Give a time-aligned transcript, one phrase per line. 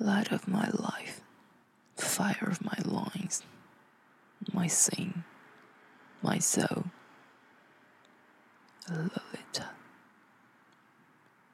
[0.00, 1.22] Light of my life,
[1.96, 3.42] fire of my loins,
[4.52, 5.24] my sin,
[6.20, 6.84] my soul,
[8.86, 9.70] Lolita，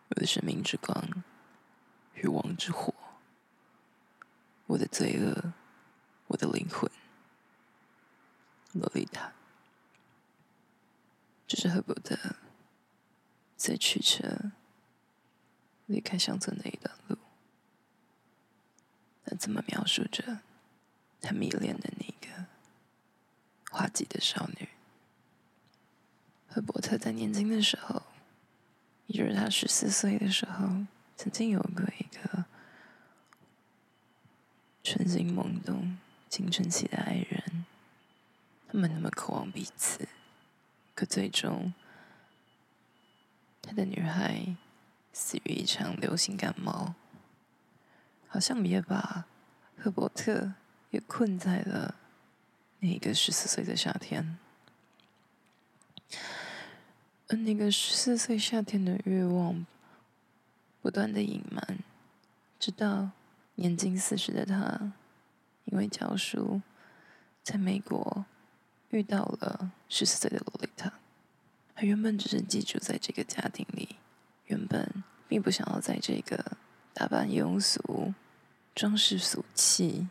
[0.09, 1.23] 我的生命之光，
[2.15, 2.93] 欲望之火，
[4.67, 5.53] 我的罪恶，
[6.27, 6.91] 我的灵魂，
[8.75, 9.31] Lolita，
[11.47, 12.17] 这是赫伯特
[13.57, 14.51] 在驱车
[15.87, 17.17] 离开乡村的一段路。
[19.30, 20.40] 他怎么描述着
[21.20, 22.46] 他迷恋的那个
[23.70, 24.70] 花季的少女？
[26.48, 28.04] 赫伯特在年轻的时候，
[29.08, 30.86] 也就是他十四岁的时候，
[31.18, 32.46] 曾经有过一个
[34.82, 35.98] 春心萌动、
[36.30, 37.66] 青春期的爱人。
[38.70, 40.08] 他们那么渴望彼此，
[40.96, 41.74] 可最终，
[43.62, 44.56] 他的女孩
[45.12, 46.96] 死于一场流行感冒。
[48.30, 49.26] 好像也把
[49.78, 50.54] 赫伯特
[50.92, 51.96] 也困在了
[52.80, 54.38] 那个十四岁的夏天，
[57.30, 59.66] 而那个十四岁夏天的欲望
[60.82, 61.80] 不断的隐瞒，
[62.60, 63.12] 直到
[63.56, 64.92] 年近四十的他，
[65.66, 66.62] 因为教书，
[67.42, 68.26] 在美国
[68.90, 70.94] 遇到了十四岁的洛丽塔。
[71.74, 73.96] 他原本只是寄住在这个家庭里，
[74.48, 76.58] 原本并不想要在这个。
[77.00, 78.12] 打扮庸俗，
[78.78, 80.08] 装饰俗气，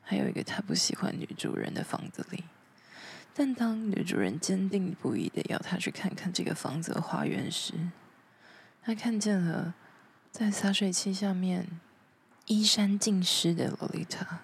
[0.00, 2.44] 还有一个他不喜欢女主人的房子里。
[3.34, 7.74] 但当女主人坚定不移的要他去看看这个房子的花园时，
[8.84, 9.74] 他看见了
[10.30, 11.66] 在洒水器下面
[12.46, 14.38] 衣衫尽湿的洛丽塔。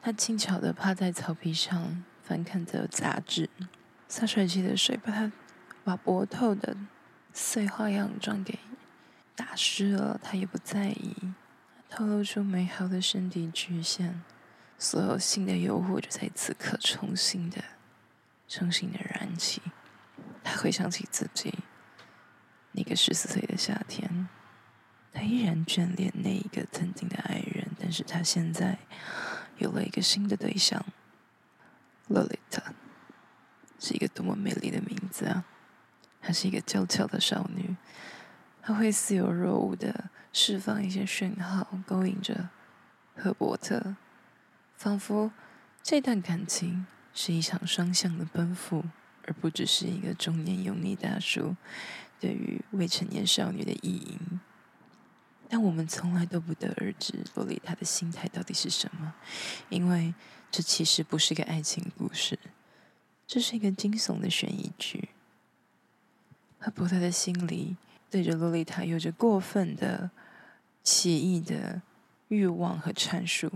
[0.00, 3.50] 他轻巧的趴在草皮上翻看着杂志，
[4.08, 5.30] 洒水器的水把他
[5.84, 6.74] 把薄透的
[7.34, 8.58] 碎花样装给。
[9.36, 11.14] 打湿了，他也不在意，
[11.90, 14.22] 透露出美好的身体曲线，
[14.78, 17.64] 所有性的诱惑就在此刻重新的、
[18.46, 19.60] 重新的燃起。
[20.44, 21.52] 他回想起自己
[22.70, 24.28] 那个十四岁的夏天，
[25.12, 28.78] 他依然眷恋那一个曾经的爱人，但是他现在
[29.58, 30.86] 有了一个新的对象
[32.08, 32.72] ，Lolita，
[33.80, 35.44] 是一个多么美丽的名字啊！
[36.22, 37.76] 她是一个娇俏的少女。
[38.62, 42.50] 她会似有若无的释放一些讯号，勾引着
[43.16, 43.96] 赫伯特，
[44.76, 45.32] 仿佛
[45.82, 48.84] 这段感情是一场双向的奔赴，
[49.26, 51.56] 而不只是一个中年油腻大叔
[52.20, 54.40] 对于未成年少女的意淫。
[55.48, 59.14] 但我们从来都不得而知洛丽塔的心态到底是什么，
[59.68, 60.14] 因为
[60.48, 62.38] 这其实不是个爱情故事，
[63.26, 65.08] 这是一个惊悚的悬疑剧。
[66.60, 67.76] 赫伯特的心里。
[68.12, 70.10] 对着洛丽塔有着过分的、
[70.82, 71.82] 奇异的
[72.28, 73.50] 欲望和阐述，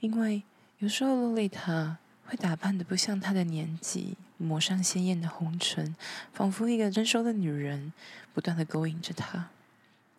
[0.00, 0.42] 因为
[0.78, 5.96] 有时候洛丽塔会打扮得不像她的年纪，抹上鲜艳的红唇，
[6.32, 7.92] 仿佛一个成熟的女人，
[8.34, 9.50] 不断的勾引着他；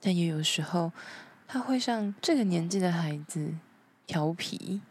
[0.01, 0.91] 但也有时候，
[1.47, 3.53] 她会像这个年纪的孩子，
[4.05, 4.81] 调皮，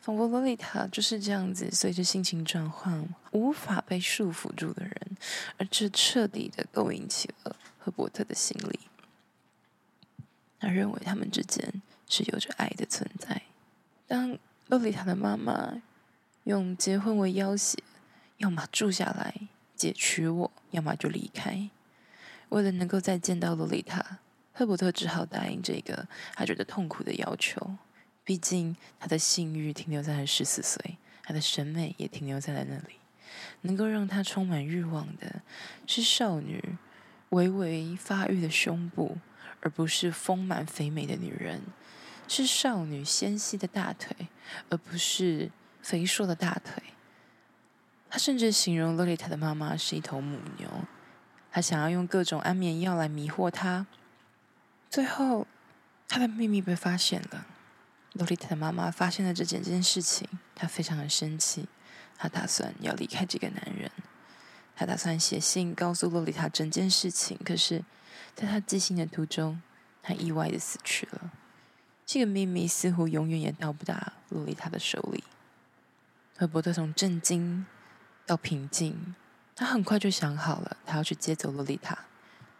[0.00, 5.16] 仿佛洛丽塔就是这样子，随着心情转换，无法被束缚住的人。
[5.58, 8.78] 而这彻底的勾引起了赫伯特的心理，
[10.64, 13.42] 他认为他们之间是有着爱的存在。
[14.06, 14.38] 当
[14.68, 15.82] 洛丽塔的妈妈
[16.44, 17.78] 用结婚为要挟，
[18.38, 19.34] 要么住下来
[19.76, 21.68] 解娶我，要么就离开。
[22.48, 24.20] 为了能够再见到洛丽塔，
[24.54, 27.76] 赫伯特只好答应这个他觉得痛苦的要求。
[28.24, 32.94] 毕竟他的性欲停留在了十四岁，他的审美也停留在了那里。
[33.62, 35.42] 能够让他充满欲望的
[35.86, 36.62] 是少女
[37.30, 39.18] 微微发育的胸部，
[39.64, 41.62] 而不是丰满肥美的女人；
[42.28, 44.28] 是少女纤细的大腿，
[44.68, 45.50] 而不是
[45.82, 46.82] 肥硕的大腿。
[48.10, 50.68] 他甚至形容洛丽塔的妈妈是一头母牛。
[51.50, 53.86] 他想要用各种安眠药来迷惑她。
[54.90, 55.46] 最后，
[56.06, 57.46] 他的秘密被发现了。
[58.12, 61.66] 洛丽塔的妈妈发现了这整件事情，她非常的生气。
[62.16, 63.90] 她打算要离开这个男人，
[64.76, 67.38] 他打算写信告诉洛丽塔整件事情。
[67.44, 67.82] 可是，
[68.34, 69.62] 在他寄信的途中，
[70.02, 71.30] 他意外的死去了。
[72.04, 75.24] 这个秘密似乎永远也到不达洛丽塔的手里。
[76.36, 77.64] 赫伯特从震惊
[78.26, 79.14] 到平静，
[79.54, 81.96] 他很快就想好了，他要去接走洛丽塔。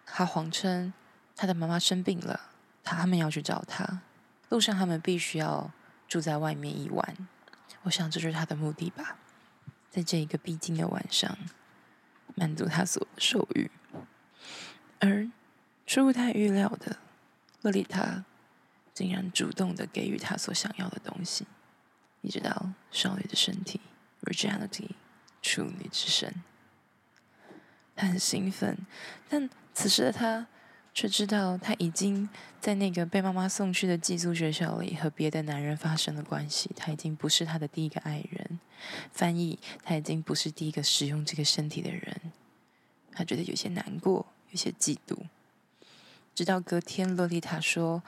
[0.07, 0.93] 他谎称
[1.35, 2.41] 他的妈妈生病了，
[2.83, 4.01] 他他们要去找他。
[4.49, 5.73] 路上他们必须要
[6.07, 7.29] 住在外面一晚。
[7.83, 9.17] 我想这就是他的目的吧。
[9.91, 11.37] 在这一个必经的晚上，
[12.35, 13.71] 满足他所受欲，
[15.01, 15.29] 而
[15.87, 16.97] 出乎他预料的，
[17.63, 18.25] 洛丽塔
[18.93, 21.47] 竟然主动的给予他所想要的东西。
[22.23, 23.81] 你知道，少女的身体
[24.23, 24.91] ，virginity，
[25.43, 26.35] 处女之身。
[27.95, 28.79] 他很兴奋，
[29.29, 30.47] 但此时的他
[30.93, 32.29] 却知道，他已经
[32.61, 36.71] 在那个被妈妈送去的寄宿学校里和别的男人发生了关系。
[36.75, 38.59] 他已经不是他的第一个爱人。
[39.13, 42.33] 翻译，他已经不是第一个使用这个身体的人。
[43.13, 45.17] 他觉得有些难过，有些嫉妒。
[46.35, 48.03] 直到隔天，洛丽塔说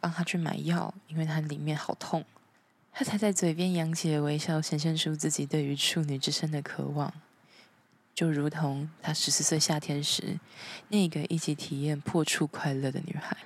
[0.00, 2.24] 帮他去买药，因为他里面好痛。
[2.92, 7.12] 他才在嘴边扬起了微笑，显现出自己对于处女之身的渴望。
[8.14, 10.38] 就如同他十四岁夏天时，
[10.88, 13.36] 那个一起体验破处快乐的女孩。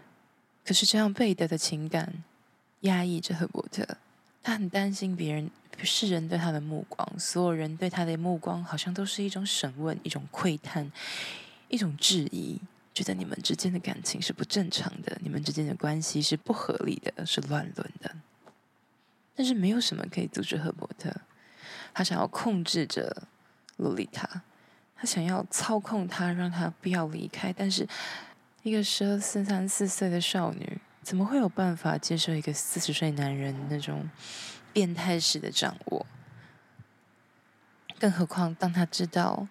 [0.64, 2.24] 可是这样背德的情感
[2.80, 3.86] 压抑着赫伯特，
[4.42, 5.48] 他很担心别人
[5.84, 10.90] 世人对他的目光，所有人对他的目光好像都是一种审问、一种窥探、
[11.68, 12.60] 一种质疑，
[12.96, 18.16] 觉得你们之间的感情是不正常的，你们之间的关系是不合理的，是乱伦的。
[19.34, 21.12] 但是没有什么可以阻止赫伯特，
[21.92, 23.24] 他想要控制着
[23.76, 24.40] 洛丽塔。
[24.98, 27.52] 他想要操控她，让她不要离开。
[27.52, 27.86] 但是，
[28.62, 34.08] 一个十二、十三、四岁的少女，怎么会有办法接受一个四十岁男人那种
[34.72, 36.06] 变态式的掌握？
[37.98, 39.46] 更何况，当他知道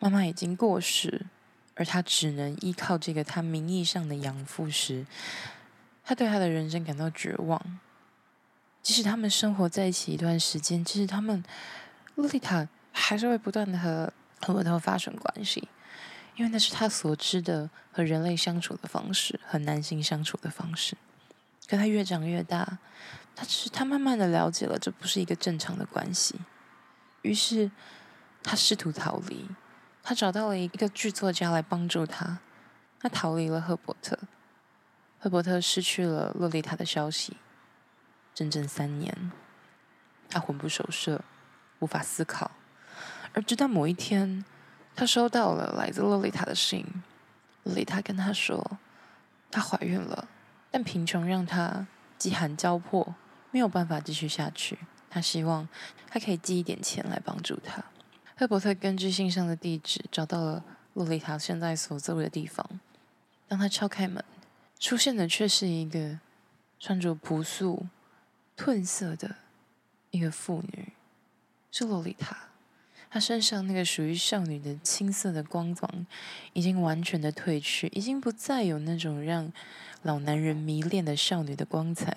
[0.00, 1.26] 妈妈已经过世，
[1.78, 5.06] 而他只能依靠这个他名义上的养父时，
[6.04, 7.80] 他对他的人生感到绝望。
[8.82, 11.42] 即使他们生活在一起一段时间，其实他们
[12.16, 12.68] 洛丽塔。
[13.00, 15.68] 还是会不断的和赫伯特发生关系，
[16.34, 20.96] 因为那是他所知的和人类相处的方式，和男性相处的方式。
[21.68, 22.78] 可他越长越大，
[23.36, 26.40] 他只是他慢慢的了解了这不是一个正常的关系，
[27.22, 27.70] 于是
[28.42, 29.46] 他试图逃离，
[30.08, 32.38] 他找到了一个剧作家来帮助他，
[32.98, 34.18] 他逃离了赫伯特。
[35.18, 37.36] 赫伯特失去了洛丽塔的消息，
[38.34, 39.30] 整整三年，
[40.30, 41.22] 他魂不守舍，
[41.80, 42.52] 无法思考。
[43.34, 44.46] 而直到某一天，
[44.96, 46.86] 他收到了来自洛丽塔的信。
[47.64, 48.78] 洛丽塔跟他说，
[49.50, 50.26] 她怀孕了，
[50.70, 53.14] 但贫穷让她饥寒交迫，
[53.50, 54.78] 没有办法继续下去。
[55.10, 55.68] 他希望
[56.08, 57.84] 他可以寄一点钱来帮助他。
[58.38, 60.64] 赫伯特根据信上的地址找到了
[60.94, 62.64] 洛丽塔现在所住的地方。
[63.48, 64.24] 当他敲开门，
[64.78, 66.20] 出现的却是一个
[66.78, 67.86] 穿着朴素、
[68.56, 69.34] 褪色的
[70.12, 70.92] 一个妇女，
[71.72, 72.36] 是洛丽塔。
[73.10, 76.06] 她身上那个属于少女的青涩的光芒
[76.52, 79.52] 已经完全的褪去，已经不再有那种让
[80.02, 82.16] 老男人迷恋的少女的光彩。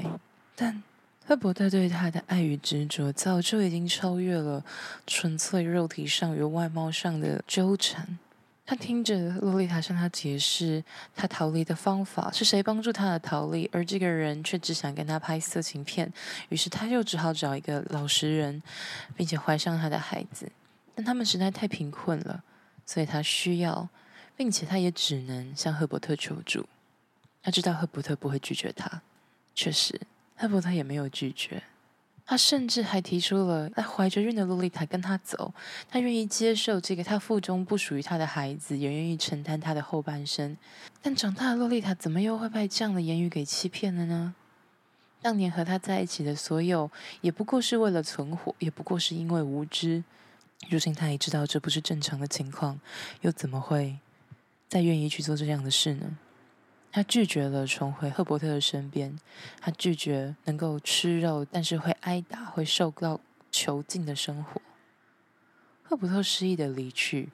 [0.55, 0.83] 但
[1.31, 4.61] 赫伯特对她的爱与执着，早就已经超越了
[5.07, 8.19] 纯粹肉体上与外貌上的纠缠。
[8.65, 10.83] 他听着洛丽塔向他解释
[11.15, 16.11] 他逃离的方法，是谁帮助他的逃离，而这个人却只想跟他拍色情片，
[16.49, 18.61] 于是他就只好找一个老实人，
[19.15, 20.51] 并且怀上他的孩子。
[20.95, 22.43] 但他们实在太贫困了，
[22.85, 23.87] 所以他需要，
[24.35, 26.67] 并且他也只能向赫伯特求助。
[27.41, 29.01] 他知道赫伯特不会拒绝他，
[29.55, 29.97] 确实，
[30.41, 31.61] 赫伯特也没有拒绝。
[32.25, 35.53] 他甚至还提出了，在怀着孕的洛丽塔跟他走，
[35.89, 40.55] 他愿意接受这个他腹中不属于他的孩子，也愿意承担他的后半生。
[41.01, 44.33] 但长大的洛丽塔怎么又会被这样的言语给欺骗了呢？
[45.21, 46.89] 当年和他在一起的所有，
[47.19, 50.03] 也不过是为了存活，也不过是因为无知。
[50.69, 52.79] 如今他也知道这不是正常的情况，
[53.21, 53.97] 又怎么会
[54.69, 56.17] 再愿意去做这样的事呢？
[56.91, 59.17] 他拒绝了重回赫伯特的身边，
[59.61, 64.61] 他拒绝能够吃肉，但是会挨打、会受到囚禁的生活。
[65.83, 67.29] 赫伯特失意的离去，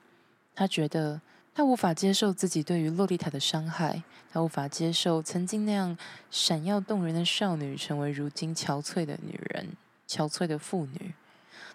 [0.53, 1.19] 他觉得
[1.55, 5.97] 他无法接受自己对于洛丽塔的伤害，他无法接受曾经那样
[6.29, 9.69] 闪耀动人的少女成为如今憔悴的女人、
[10.07, 11.13] 憔悴的妇女。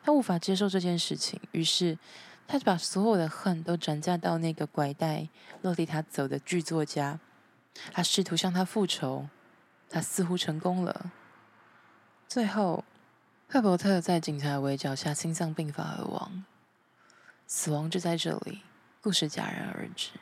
[0.05, 1.99] 他无法接受这件事情，于是
[2.47, 5.29] 他把所有的恨都转嫁到那个拐带
[5.63, 7.19] 洛丽塔走的剧作家。
[7.93, 9.29] 他试图向他复仇，
[9.89, 11.13] 他似乎成功了。
[12.29, 12.85] 最后，
[13.49, 16.45] 赫伯特在警察围剿下心脏病发而亡。
[17.47, 18.63] 死亡就在这里，
[19.03, 20.13] 故事戛然而止，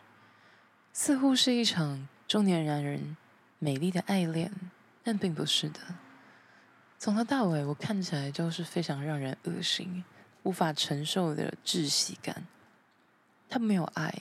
[0.93, 3.17] 似乎是一场中年男人
[3.61, 4.53] 美丽的爱恋，
[5.05, 5.79] 但并不是的。
[6.99, 10.05] 从头到尾，我看起来就是非常让人恶心、
[10.43, 12.45] 无法承受的窒息感。
[13.49, 14.13] 他没有爱，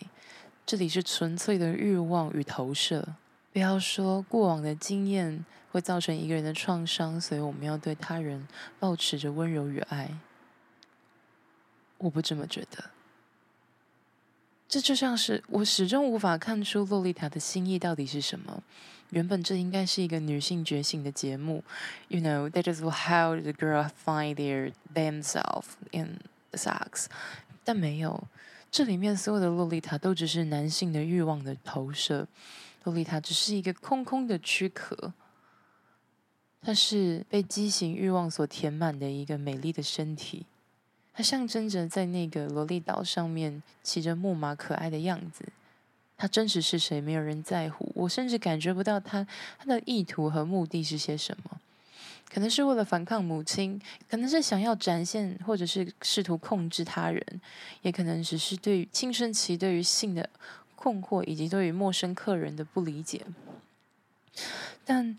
[0.69, 3.15] 这里是纯粹的欲望与投射。
[3.51, 8.47] 不要说过往的经验会造成一个人的创伤，所以我们要对他人
[8.79, 10.11] 保持着温柔与爱。
[11.97, 12.91] 我不这么觉得。
[14.67, 18.61] 这就像是我始终无法看出洛丽塔的心意到底是什么。
[19.09, 21.63] 原本这应该是一个女性觉醒的节目
[22.09, 26.19] ，You know, that is how the girl find their themselves in
[26.51, 27.07] the sex。
[27.63, 28.27] 但没有，
[28.71, 32.27] 这里面所有的洛丽塔都只是男性的欲望的投射。
[32.83, 35.13] 洛丽塔只是一个空空的躯壳，
[36.61, 40.45] 它是被畸形欲望所填满的一个美丽的身体。
[41.13, 45.45] 它象征着在那个萝莉岛上面骑着木马可爱的样子。
[46.15, 46.99] 他真实是谁？
[46.99, 47.91] 没有人在乎。
[47.95, 49.25] 我甚至感觉不到他
[49.57, 51.59] 他的意图和目的是些什么。
[52.31, 57.41] 可能是为了反抗母亲，可能是想要展现，或者是试图控制他人，
[57.81, 60.29] 也可能只是对于青春期对于性的
[60.75, 63.25] 困惑，以及对于陌生客人的不理解。
[64.85, 65.17] 但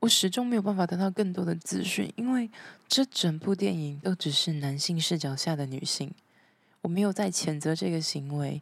[0.00, 2.50] 我始终没有办法得到更多的资讯，因为
[2.86, 6.12] 这整部电影都只是男性视角下的女性。
[6.82, 8.60] 我没有在谴责这个行为，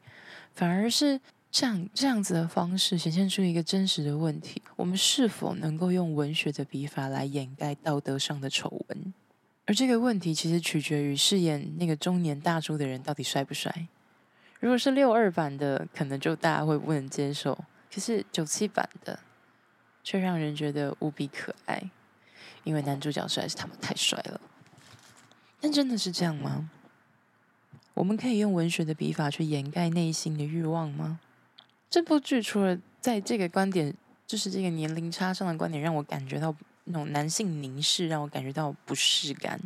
[0.55, 1.21] 反而是。
[1.50, 9.14] 这样这样子的方式显现出一个真实的问题：我们是否能够用文学的笔法来掩盖道德上的丑闻？
[9.64, 13.88] 而这个问题其实取决于饰演那个中年大叔的人到底帅不帅。
[14.61, 17.55] 如果是六二版的，可能就大家会不能接受；
[17.93, 19.19] 可是九七版的，
[20.02, 21.90] 却让人觉得无比可爱，
[22.64, 24.40] 因为男主角实在是他们太帅了。
[25.61, 26.71] 但真的是这样吗？
[27.95, 31.21] 我们可以用文学的笔法去掩盖内心的欲望吗？
[31.90, 33.92] 这部剧除了在这个观点，
[34.26, 36.54] 就是这个年龄差上的观点，让我感觉到
[36.85, 39.59] 那种男性凝视，让我感觉到不适感。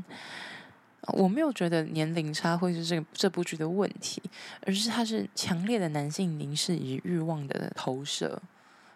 [1.09, 4.23] 我没有觉得年龄差会是这个这部剧的问题，
[4.65, 8.41] 而是它是强烈的男性凝视与欲望的投射。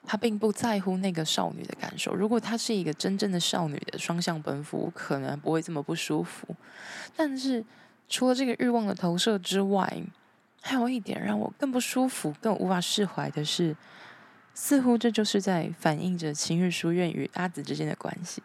[0.09, 2.15] 他并不在乎那个少女的感受。
[2.15, 6.47] 如果她是一个真正的少女的双向奔赴，我可能不会这么不舒服。
[7.17, 7.65] 但是
[8.09, 10.01] 除了这个欲望的投射之外，
[10.67, 13.77] 还有一点让我更不舒服、更无法释怀的是，
[14.53, 18.43] 似乎这就是在反映着晴日书院与阿紫之间的关系。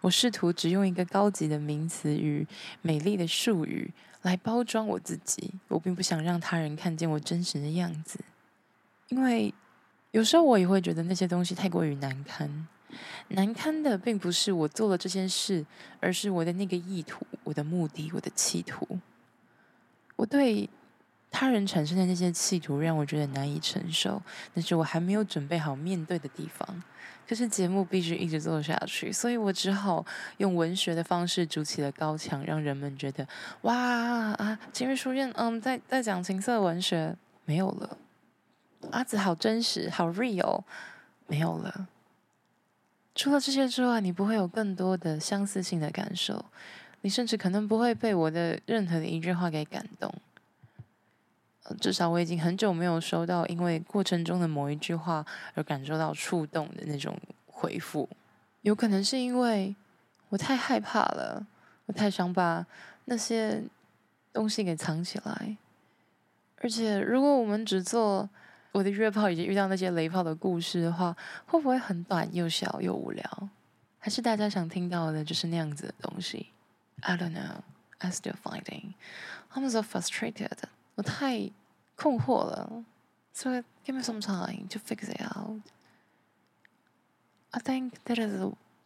[0.00, 2.44] 我试图只用一个高级的名词与
[2.80, 8.18] 美丽的术语来包装我自己，我并不想让他人看见我真实的样子，
[9.08, 9.54] 因为
[10.10, 12.66] 有时候我也会觉得那些东西太过于难堪。
[13.28, 15.64] 难堪的并不是我做了这件事，
[16.00, 18.98] 而是我的那个意图、我的目的、我的企图。
[20.16, 20.68] 我对。
[21.32, 24.22] 他人产生的那些企图让我觉得难以承受，
[24.54, 26.82] 那是我还没有准备好面对的地方。
[27.26, 30.04] 可是节目必须一直做下去，所以我只好
[30.36, 33.26] 用文学的方式筑起了高墙，让人们觉得
[33.62, 34.58] 哇啊！
[34.72, 37.96] 晴日书院嗯，在在讲情色文学没有了，
[38.90, 40.62] 阿紫好真实，好 real，
[41.26, 41.88] 没有了。
[43.14, 46.44] 除了这些之外，你不会有更多的相似性的感受，
[47.00, 50.12] 你甚至可能不会被我的任何的一句话给感动。
[51.80, 55.24] 至少我已经很久没有收到因为过程中的某一句话
[55.54, 58.08] 而感受到触动的那种回复。
[58.62, 59.74] 有可能是因为
[60.28, 61.46] 我太害怕了，
[61.86, 62.64] 我太想把
[63.06, 63.62] 那些
[64.32, 65.56] 东西给藏起来。
[66.58, 68.28] 而且，如果我们只做
[68.70, 73.48] 我的约炮以及遇到那些雷炮的故事的话，会不会很短又小又无聊？
[73.98, 76.46] 还是大家想听到的就是那样子的东西
[77.00, 77.62] ？I don't know.
[77.98, 78.94] I still finding.
[79.52, 80.50] I'm so frustrated.
[80.94, 81.50] 我太
[82.02, 82.84] 困惑了
[83.32, 85.60] ，so give me some time to fix it out.
[87.52, 88.40] I think that is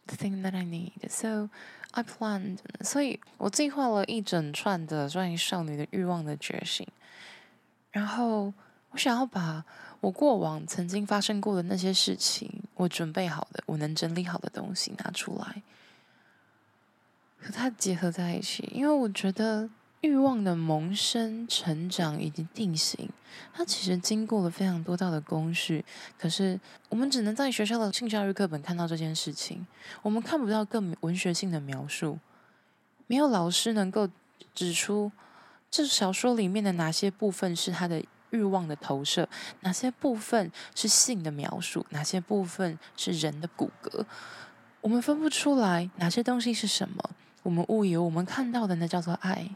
[0.05, 1.09] the thing that I need.
[1.09, 1.49] So
[1.91, 2.59] I planned.
[2.81, 6.87] 所以我计划了一整串的关于少女的欲望的觉醒，
[7.91, 8.53] 然后
[8.91, 9.65] 我想要把
[10.01, 15.63] 我过往曾经发生过的那些事情，我准备好的，我能整理好的东西拿出来，
[17.41, 19.67] 和它结合在一起，因为我觉得。
[20.01, 23.09] 欲望的萌生、成长以及定型，
[23.53, 25.83] 它其实经过了非常多道的工序。
[26.19, 29.65] 可是，我们只能在学校的性教育课本看到这件事情，
[30.03, 32.19] 我们看不到更文学性的描述。
[33.07, 34.07] 没有老师能够
[34.53, 35.11] 指出
[35.71, 39.27] 这小说里面的哪些部分是他的欲望的投射，
[39.61, 44.05] 哪些部分是性的描述，哪些部分是人的骨骼。
[44.81, 47.09] 我们分不出来哪些东西是什么。
[47.41, 49.49] 我们误以为我们看到的那叫做爱。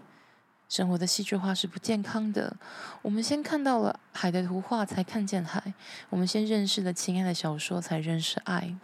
[0.71, 2.55] 生活的戏剧化是不健康的。
[3.01, 5.73] 我们先看到了海的图画，才看见海；
[6.09, 8.77] 我们先认识了情爱的小说，才认识爱。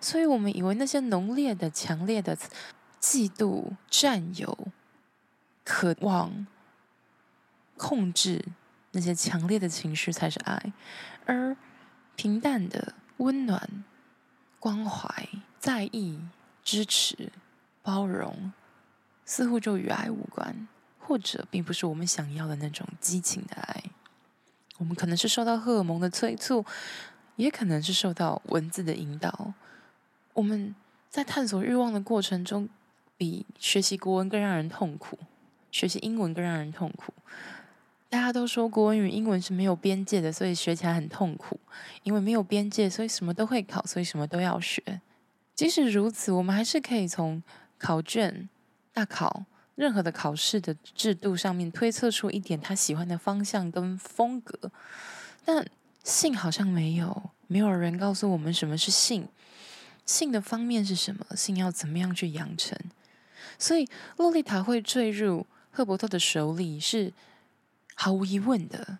[0.00, 2.36] 所以，我们以为那些浓烈的、强烈的
[3.00, 4.66] 嫉妒、占有、
[5.62, 6.48] 渴望、
[7.76, 8.44] 控制
[8.90, 10.72] 那些强烈的情绪才是爱，
[11.26, 11.56] 而
[12.16, 13.84] 平淡的、温暖、
[14.58, 15.28] 关怀、
[15.60, 16.18] 在意、
[16.64, 17.30] 支持、
[17.84, 18.52] 包容。
[19.24, 23.82] 似乎就与爱无关，或者并不是我们想要的那种激情的爱。
[24.78, 26.64] 我们可能是受到荷尔蒙的催促，
[27.36, 29.54] 也可能是受到文字的引导。
[30.32, 30.74] 我们
[31.08, 32.68] 在探索欲望的过程中，
[33.16, 35.18] 比学习国文更让人痛苦，
[35.70, 37.14] 学习英文更让人痛苦。
[38.10, 41.58] 大家都说国文与英文是没有边界的，所以学起来很痛苦。
[42.02, 45.00] 因为没有边界，所以什么都会考，所以什么都要学。
[45.54, 47.42] 即使如此，我们还是可以从
[47.78, 48.48] 考卷、
[48.94, 49.44] 大考。
[49.76, 54.70] 任何的考试的制度上面推测出一点他喜欢的方向跟风格，
[55.44, 55.66] 但
[56.04, 59.26] 性好像没有，没有人告诉我们什么是性，
[60.06, 62.78] 性的方面是什么，性要怎么样去养成。
[63.58, 67.12] 所以洛丽塔会坠入赫伯特的手里是
[67.96, 68.98] 毫无疑问的，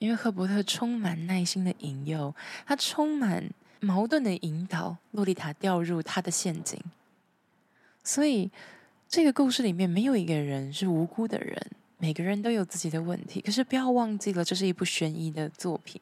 [0.00, 2.34] 因为赫伯特充满耐心的引诱，
[2.66, 6.82] 他充满矛盾的引导洛丽塔掉入他的陷阱，
[8.02, 8.50] 所以。
[9.16, 11.56] 这个故事里面没有一个人是无辜的人，
[11.98, 13.40] 每个人都有自己的问题。
[13.40, 16.00] 可是不要忘记了，这是一部悬疑的作品。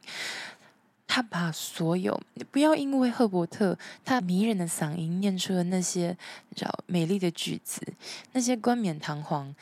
[1.14, 2.19] 他把所有，
[2.50, 6.16] 不要因为赫伯特他迷人的嗓音念出了那些
[6.57, 7.83] 叫美丽的句子，
[8.33, 9.54] 那些冠冕堂皇，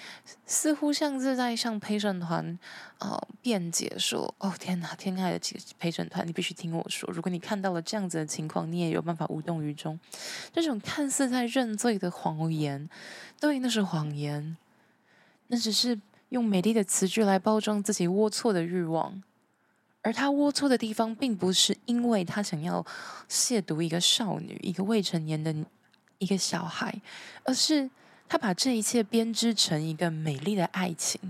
[0.46, 2.56] 似乎像是在向陪审团
[2.98, 5.40] 啊、辩解说：“哦天哪，天爱的
[5.76, 7.10] 陪审团，你必须听我说。
[7.12, 9.98] 如果你看到了这样子的情况，你也有办法无动于衷。”
[10.54, 12.88] 这种看似在认罪的谎言，
[13.40, 14.56] 对，那是谎言，
[15.48, 19.20] 那只是用美丽的词句来包装自己龌龊的欲望。
[20.02, 22.84] 而他龌龊的地方，并不是因为他想要
[23.28, 25.54] 亵渎一个少女、一个未成年的
[26.18, 27.00] 一个小孩，
[27.44, 27.90] 而是
[28.28, 31.20] 他把这一切编织成一个美丽的爱情。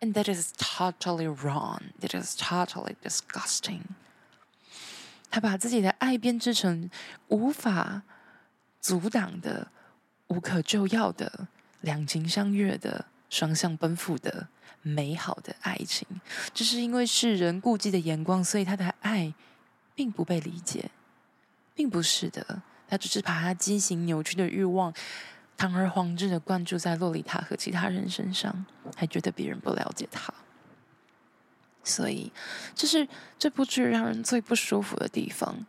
[0.00, 1.80] And that is totally wrong.
[2.00, 3.80] That is totally disgusting.
[5.30, 6.90] 他把自己的爱编织成
[7.28, 8.02] 无法
[8.80, 9.68] 阻挡的、
[10.28, 11.48] 无可救药的、
[11.80, 14.48] 两情相悦的、双向奔赴的。
[14.86, 16.06] 美好的爱情，
[16.52, 19.32] 只是因为世人顾忌的眼光，所以他的爱
[19.94, 20.90] 并不被理解，
[21.74, 24.92] 并不是的，他只是把他畸形扭曲的欲望
[25.56, 30.34] 堂而皇之的灌注在洛丽塔和其他人身上，还觉得别人不了解他，
[31.82, 32.30] 所以
[32.74, 33.08] 这是
[33.38, 35.64] 这部剧让人最不舒服的地方。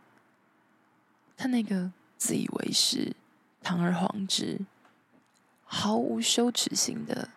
[1.37, 3.15] 他那个自以为是、
[3.63, 4.59] 堂而皇之、
[5.63, 7.29] 毫无羞耻心的。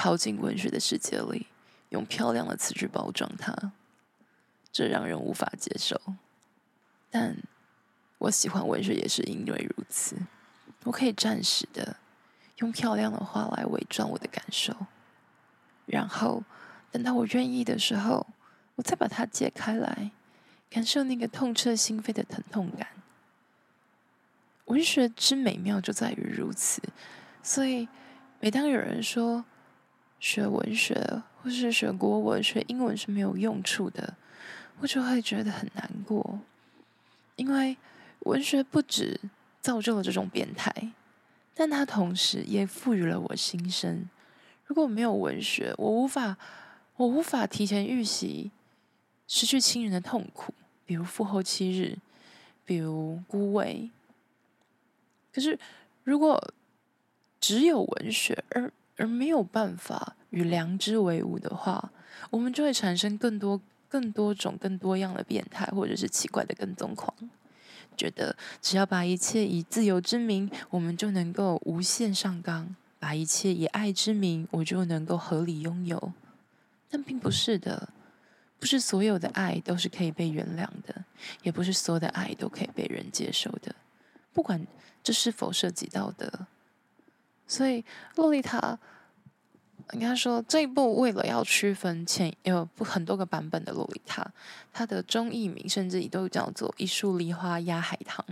[0.00, 1.46] 逃进文学的世界里，
[1.90, 3.54] 用漂亮的词句包装它，
[4.72, 6.00] 这让人无法接受。
[7.10, 7.36] 但
[8.16, 10.16] 我喜欢文学也是因为如此，
[10.84, 11.96] 我可以暂时的
[12.60, 14.74] 用漂亮的话来伪装我的感受，
[15.84, 16.42] 然后
[16.90, 18.26] 等到我愿意的时候，
[18.76, 20.12] 我再把它解开来，
[20.70, 22.88] 感受那个痛彻心扉的疼痛感。
[24.64, 26.80] 文学之美妙就在于如此，
[27.42, 27.86] 所以
[28.40, 29.44] 每当有人说，
[30.20, 34.14] 学文学或是学国文、学英文是没有用处的，
[34.78, 36.38] 我就会觉得很难过，
[37.36, 37.76] 因为
[38.20, 39.18] 文学不止
[39.60, 40.92] 造就了这种变态，
[41.54, 44.08] 但它同时也赋予了我心声。
[44.66, 46.36] 如果没有文学，我无法，
[46.96, 48.50] 我无法提前预习
[49.26, 50.54] 失去亲人的痛苦，
[50.84, 51.96] 比如父后七日，
[52.64, 53.90] 比如孤味。
[55.32, 55.58] 可是，
[56.04, 56.52] 如果
[57.40, 61.90] 只有文学而而没有办法与良知为伍的话，
[62.28, 63.58] 我们就会产生更多、
[63.88, 67.12] 更多种、更多样的变态，或者是奇怪的跟踪狂。
[67.96, 76.12] 觉得只要把一切以自由之名，我们就能够无限上纲；把一切以爱之名，我就能够合理拥有。
[76.90, 77.88] 但并不是的，
[78.58, 81.04] 不是所有的爱都是可以被原谅的，
[81.42, 83.74] 也不是所有的爱都可以被人接受的。
[84.34, 84.66] 不管
[85.02, 86.46] 这是否涉及到的。
[87.50, 87.84] 所以，
[88.14, 88.78] 洛丽塔，
[89.90, 94.24] 应该说这一部为了要区分前有不很多个版本的洛丽塔，
[94.72, 98.24] 它的中译名甚至也都叫做《一树梨花压海棠》。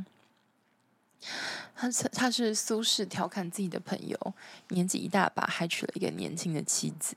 [1.74, 4.34] 他他是苏轼调侃自己的朋友，
[4.68, 7.16] 年纪一大把还娶了一个年轻的妻子，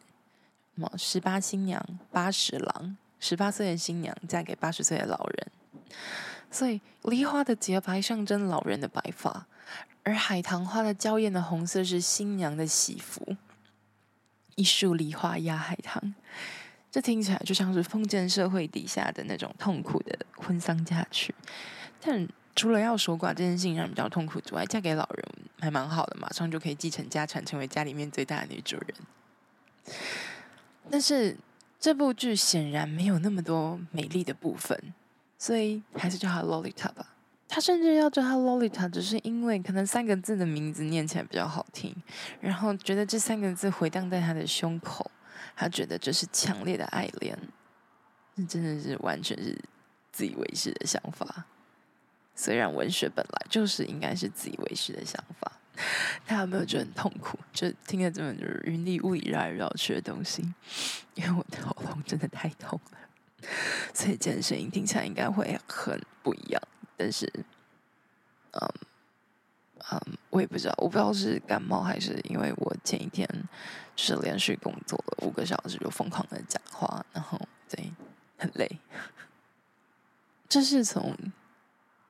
[0.76, 5.52] 什么十八新娘八十郎，十八岁的新娘嫁给八十岁的老人。
[6.50, 9.46] 所以，梨花的洁白象征老人的白发。
[10.04, 13.36] 而海棠花的娇艳的红色是新娘的喜服，
[14.56, 16.14] 一树梨花压海棠，
[16.90, 21.34] 这听起来就像是封建社会底下的那种痛苦的婚丧嫁娶。
[22.02, 25.26] 但除了要守寡这件事情让人比较痛苦之外，嫁给老人
[25.60, 29.96] 还蛮好的，马上就可以继承家产，成为家里面最大的女主人。
[30.90, 31.38] 但是
[31.80, 34.94] 这部剧显然没有那么多美丽的部分，
[35.38, 37.14] 所以还是叫她洛丽塔吧。
[37.54, 41.94] 他甚至要叫他洛丽塔，只是因为可能三个字的名字念起来比较好听，
[42.40, 45.12] 然后觉得这三个字回荡在他的胸口，
[45.54, 47.38] 他觉得这是强烈的爱恋。
[48.38, 49.54] 这真的是完全是
[50.14, 51.46] 自以为是的想法。
[52.34, 55.52] 虽然文学本来就是应该是自以为是的想法，
[56.26, 57.38] 他有没有觉得很痛苦？
[57.52, 60.42] 就听了这么就是云里雾里绕来绕去的东西，
[61.16, 62.98] 因为我的喉咙真的太痛了，
[63.94, 66.62] 所以这声音听起来应该会很不一样。
[67.02, 67.28] 但是，
[68.52, 68.70] 嗯
[69.92, 73.28] 嗯，我也不知道，我不知道是感冒还是因为我前一天
[73.96, 77.92] 是连续工作了五个小时，就疯狂的讲话，然后对，
[78.38, 78.70] 很累。
[80.48, 81.18] 这是从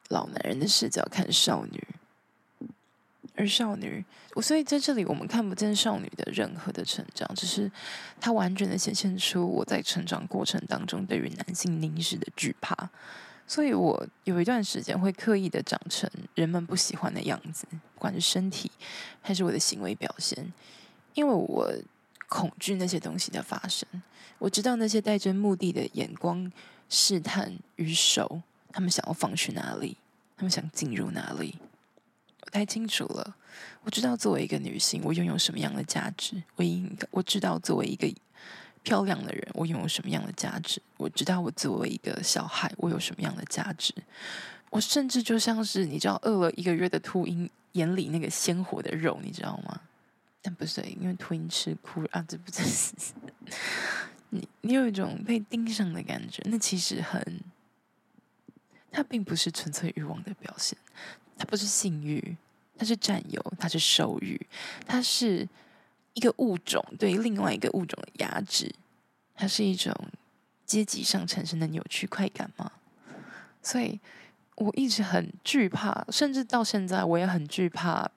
[0.10, 1.88] 老男人的视角看少女，
[3.36, 7.72] 而少女，我所以在这里我们看不见少女的任何的成长，只是
[8.20, 12.90] 她完整的显现出我在成长过程当中对于男性凝视的惧怕。
[13.52, 18.72] 所以我有一段时间会刻意的长成人们不喜欢的样子，不管是身体
[19.22, 20.54] 还是我的行为表现，
[21.16, 21.70] 因为我
[22.30, 23.86] 恐惧那些东西的发生。
[24.38, 26.50] 我知道那些带着目的的眼光
[26.88, 29.98] 试探与手，他们想要放去哪里，
[30.38, 31.58] 他们想进入哪里，
[32.46, 33.36] 我太清楚了。
[33.84, 36.42] 我知道作为一个女性，我拥有什么样的价值。
[36.56, 38.08] 我应该我知道作为一个。
[38.84, 40.82] 漂亮的人，我拥有什么样的价值？
[40.98, 43.94] 我知道我作为一个小孩，我有什么样的价值？
[44.70, 49.82] 我甚至就像是你知道，饿了一个月的秃鹰眼里那个鲜活的肉，你知道吗？
[50.42, 52.94] 但不是，因为秃鹰吃哭啊，这不是
[54.30, 56.42] 你，你有一种被盯上的感觉。
[56.46, 57.42] 那其实很，
[58.92, 60.78] 它并不是纯粹欲望的表现，
[61.38, 62.36] 它不是性欲，
[62.78, 64.40] 它是占有，它是兽欲，
[64.88, 65.48] 它是。
[66.14, 68.74] 一个物种对另外一个物种的压制，
[69.36, 69.94] 它是一种
[70.66, 72.72] 阶级上产生的扭曲快感吗？
[73.62, 74.00] 所以
[74.56, 78.12] 我一直很惧怕，甚至到现在我也很惧怕。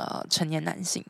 [0.00, 1.04] 呃，成年男性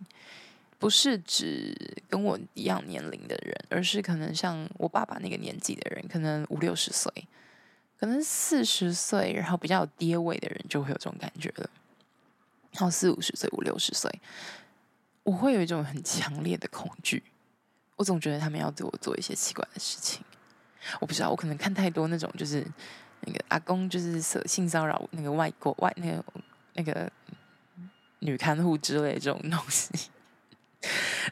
[0.78, 1.76] 不是指
[2.08, 7.12] 跟我一样年龄的人，而是可能像我爸爸那个年纪的人，可能五六十岁，
[8.00, 11.68] 可能四十岁，然后比较有爹味的人就会有这种感觉了。
[12.72, 14.10] 然后四五十岁、五六十岁。
[15.28, 17.22] 我会有一种很强烈的恐惧，
[17.96, 20.24] 我总觉得他们要对我做一些奇怪的事情。
[21.00, 22.66] 我不知道，我可能看太多那种，就是
[23.26, 26.24] 那个阿公就是性性骚扰那个外国外那个
[26.72, 27.12] 那个
[28.20, 30.08] 女看护之类的这种东西，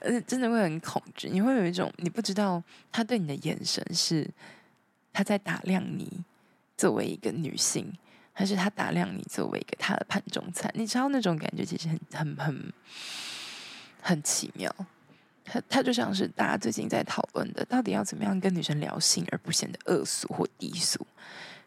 [0.03, 1.31] 而且真的会很恐惧。
[1.31, 4.29] 你会有一种你不知道他对你的眼神是
[5.11, 6.23] 他在打量你
[6.77, 7.91] 作为一个女性，
[8.35, 10.71] 还是他打量你作为一个他的盘中餐？
[10.75, 12.37] 你知道那种感觉其实很很。
[12.37, 12.73] 很
[14.07, 14.73] 很奇妙，
[15.45, 21.05] 他他就像是大家最近在讨论的，到底要怎么样跟女生聊性而不显得恶俗或低俗。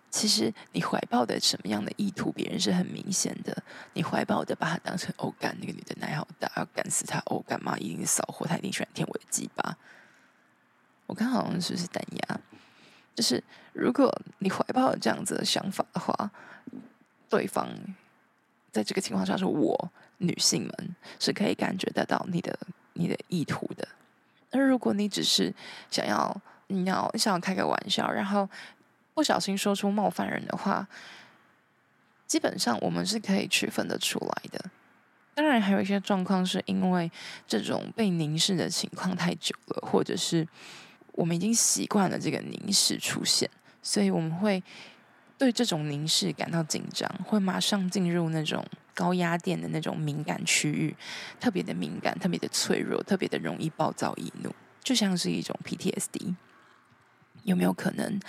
[0.09, 3.61] 其实你怀抱的什么样的意图，别人是很明显的。
[3.93, 7.77] 你怀抱的把她当成欧干，那个女的奶好大，要干死她欧干嘛？
[7.77, 9.77] 一定是骚货，她一定喜欢舔我的鸡巴。
[11.05, 12.39] 我看好像是不是弹牙，
[13.13, 16.31] 就是如果你怀抱了这样子的想法的话，
[17.29, 17.67] 对方
[18.71, 19.91] 在这个情况下是我。
[20.21, 22.53] 女性们是可以感觉得到你的
[22.91, 23.87] 你的意图的。
[24.51, 25.53] 而如果你只是
[25.89, 28.49] 想要你要想要开个玩笑，然后
[29.13, 30.85] 不小心说出冒犯人的话，
[32.27, 34.69] 基本上我们是可以区分得出来的。
[35.33, 37.09] 当然，还有一些状况是因为
[37.47, 40.45] 这种被凝视的情况太久了，或者是
[41.13, 43.49] 我们已经习惯了这个凝视出现，
[43.81, 44.61] 所以我们会
[45.39, 48.63] 对这种凝视感到紧张，会马上进入那种。
[48.95, 50.93] 高压电的那种敏感区域，
[51.39, 56.35] 特别的敏感，特别的脆弱，特别的容易暴躁易怒，就像是一种 PTSD。
[57.43, 58.19] 有没有可能，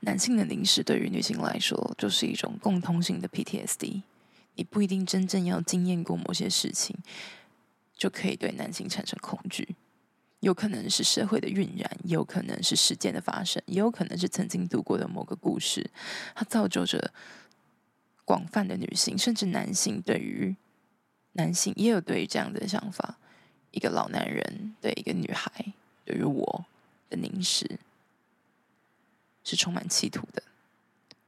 [0.00, 4.02] 男性的凝视对于女性来说就是一种共通性的 PTSD？
[4.56, 6.96] 你不一定真正要经验过某些事情，
[7.96, 9.76] 就可以对男性产生恐惧。
[10.40, 15.90] 有可能是社会的晕染，也有可能是事件的发生，也有可能是曾经读过的某个故事，
[16.34, 17.12] 它造就着。
[18.22, 20.54] 广泛的女性，甚至男性，对于
[21.32, 23.18] 男性也有对于这样的想法。
[23.72, 25.50] 一个老男人对一个女孩，
[26.04, 26.64] 对于我
[27.08, 27.80] 的凝视，
[29.42, 30.44] 是充满企图的，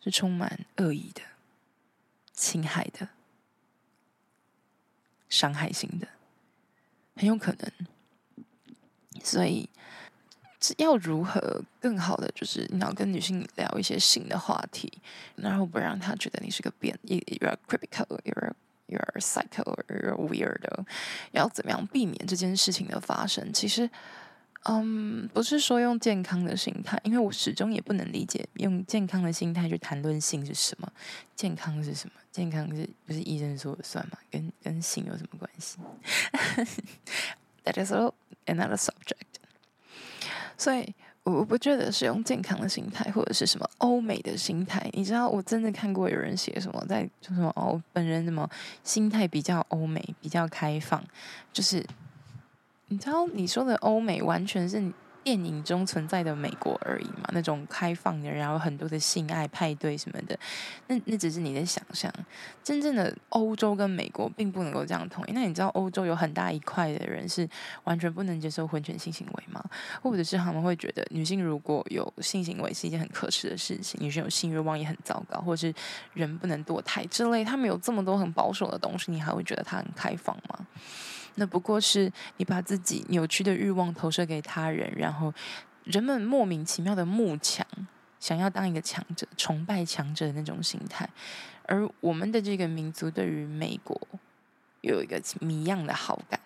[0.01, 1.23] 是充满恶意的、
[2.33, 3.09] 侵害的、
[5.29, 6.07] 伤害性的，
[7.17, 7.73] 很有可能。
[9.23, 9.69] 所以。
[10.79, 14.93] 要如何更好的，就是你要跟女性聊一些性的话题，
[15.35, 18.53] 然后不让她觉得你是个变，you're critical，you're
[18.87, 20.85] you're psycho，you're weird。
[21.33, 23.53] 要怎么样避免这件事情的发生？
[23.53, 23.91] 其实，
[24.67, 30.89] 嗯，不是说用健康的心态，因为我始终也不能理解用健康的心态去谈论性是什么。
[31.35, 32.15] 健康是什么？
[32.31, 34.17] 健康是不是医生说了算吗？
[34.31, 35.79] 跟跟性有什么关系
[37.65, 38.13] ？That is all
[38.47, 39.41] another subject。
[40.57, 40.95] 所以
[41.25, 44.89] 我我不觉得是用健康的心态，或者是什么欧美的心态。
[44.93, 48.49] 你知道，我真的看过有人写什么，在说什么哦，本人什么
[48.83, 51.03] 心态比较欧美，比较开放，
[51.53, 51.85] 就是。
[52.89, 54.79] 你知道你说的欧美完全是
[55.25, 57.29] 电影中存在的美国而已嘛？
[57.33, 60.39] 那种开放的，然后很多的性爱派对什么的，
[60.89, 62.13] 那那只是你的想象。
[62.63, 65.33] 真正的欧洲跟美国并不能够这样统一。
[65.33, 67.49] 那你知道欧洲有很大一块的人是
[67.85, 69.65] 完全不能接受婚前性行为吗？
[70.03, 75.75] 或者是他们会觉得女性如果有性行为是一件很可耻的事情，女性有性欲望也很糟糕，或者是
[76.15, 77.45] 人不能堕胎之类。
[77.45, 80.67] 他们有这么多很保守的东西，你还会觉得他很开放吗？
[81.37, 85.33] 那不过是你把自己扭曲的欲望投射给他人，然后
[85.85, 87.67] 人们莫名其妙的慕强，
[88.21, 91.09] 想要当一个强者，崇拜强者的那种心态。
[91.65, 93.99] 而我们的这个民族对于美国
[94.83, 96.39] 有一个谜样的好感，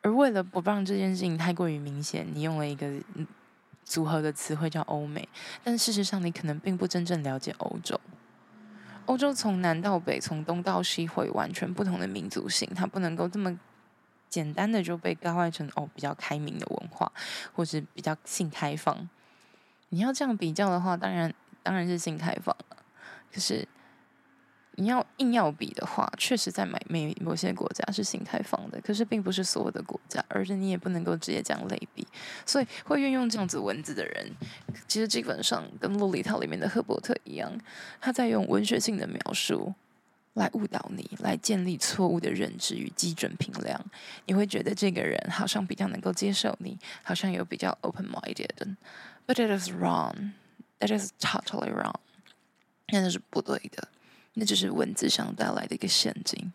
[0.00, 2.90] 而为了不让这件事情太过于明显，你用了一个
[3.84, 5.28] 组合的词汇叫欧美，
[5.62, 8.00] 但事实上你可能并不真正了解欧洲。
[9.04, 13.56] 欧洲从南到北，从东到西，会完全不同的民族性，它不能够这么。
[14.36, 17.10] 简单的就被概括成哦，比较开明的文化，
[17.54, 19.08] 或是比较性开放。
[19.88, 22.76] 你要这样比较的话，当然当然是性开放了。
[23.32, 23.66] 可是
[24.72, 32.06] 你要硬要比的话，确实在美美某些国家是性开放的，可是并不是所有的国家，而且你也不能够直接这样类比。
[32.44, 34.30] 所以会运用这样子文字的人，
[34.86, 37.50] 其实基本上跟《洛丽塔》里面的赫伯特一样，
[38.02, 39.72] 他在用文学性的描述。
[40.36, 43.82] 来误导你，来建立错误的认知与基准评量。
[44.26, 48.76] 你会觉得这个人好像比较能够接受你，好像有比较 open-minded。
[49.26, 50.32] But it is wrong.
[50.78, 51.94] That is totally wrong.
[52.88, 53.88] 那是不对的。
[54.34, 56.52] 那就是文字上带来的一个陷阱。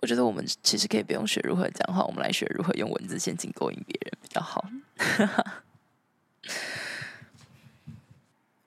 [0.00, 4.68] 我觉得我们其实可以不用学如何讲话，我们来学如何用文字陷阱勾引别人比较好。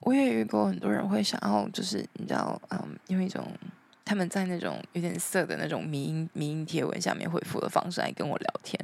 [0.06, 3.44] 我也遇过很多人会想要，就是你知道，嗯，用一种
[4.06, 8.80] 他们在那种有点色的那种迷因迷因贴文下面回复的方式来跟我聊天。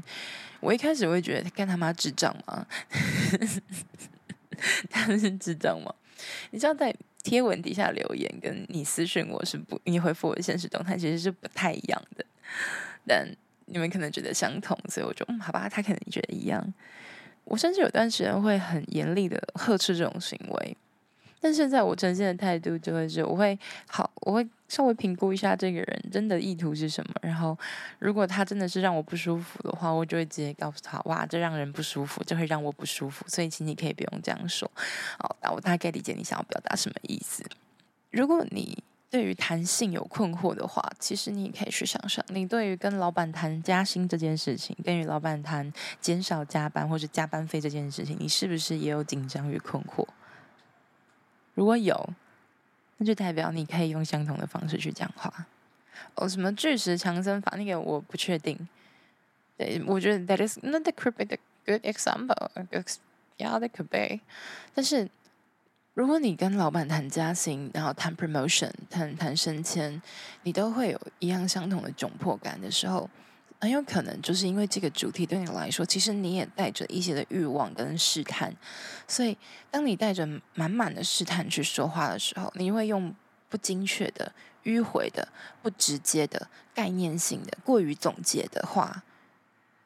[0.60, 2.65] 我一开始会觉得，干他妈智障吗？
[4.89, 5.93] 他们是智障吗？
[6.49, 12.25] 你知道，在贴文底下留言，跟你私讯我是不，你回复我的现实动态其实是不太一样的。
[13.05, 13.27] 但
[13.67, 16.73] 你们可能觉得相同，所以我就嗯，好吧，他可能觉得一样。
[17.43, 20.77] 我甚至有段时间会很严厉的呵斥这种行为。
[21.41, 27.13] 但现在我呈现的态度就会是，我会好，我会稍微评估一下这个人真的意图是什么。
[27.23, 27.58] 然后，
[27.97, 33.25] 如果他真的是让我不舒服的话，我就会直接告诉他：哇，这让人不舒服，这会让我不舒服。
[33.27, 34.69] 所以，请你可以不用这样说。
[35.17, 37.43] 好，那我大概理解你想要表达什么意思。
[38.12, 38.77] 如果你
[39.10, 50.08] 对于谈性有困惑的话，其实你也可以去想想，你对于跟老板谈加薪这件事情，跟与老板谈减少加班或者加班费这件事情，你是不是也有紧张与困惑？
[51.62, 52.10] 如果有，
[52.97, 55.32] 那就代表你可以用相同的方式去讲话。
[56.15, 58.67] 哦，什么巨石强森法那个我不确定。
[59.60, 62.50] 对，我觉得 that is not a could be good example.
[63.38, 64.21] Yeah, that could be.
[64.74, 65.08] 但是
[65.93, 70.02] 如果你跟老板谈加薪，然后谈 promotion，谈谈升迁，
[70.41, 73.08] 你都会有一样相同的窘迫感的时候。
[73.62, 78.52] 很有可能就是因为这个主题对你来说，其实你也带着一些的欲望跟试探，
[79.08, 79.38] 所以
[79.69, 83.13] 当你带着满满的试探去说话的时候，你会用
[83.50, 85.28] 不精确的、迂回的、
[85.62, 89.04] 不直接的、概念性的、过于总结的话，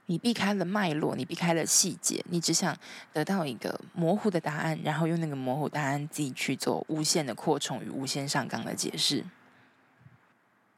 [0.05, 2.77] 你避开了脉络，你避开了细节，你只想
[3.11, 9.25] 得到一个模糊的答案，然后用那个模糊答案自己去做无限的扩充与无限上纲的解释，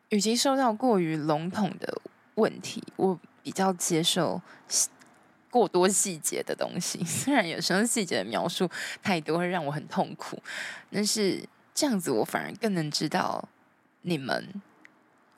[0.10, 2.02] 与其受到过于笼统的。
[2.38, 4.41] 问题，我比较接受
[5.52, 8.69] 过多细节的东西， 虽然有时候细节的描述
[9.04, 10.41] 太多会让我很痛苦，
[10.91, 13.47] 但是这样子我反而更能知道
[14.02, 14.62] 你们